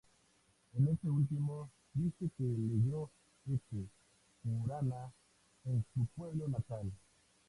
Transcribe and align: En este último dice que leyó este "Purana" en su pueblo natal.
En 0.79 0.87
este 0.87 1.07
último 1.11 1.69
dice 1.93 2.27
que 2.35 2.43
leyó 2.43 3.11
este 3.45 3.85
"Purana" 4.41 5.13
en 5.65 5.85
su 5.93 6.07
pueblo 6.15 6.47
natal. 6.47 6.91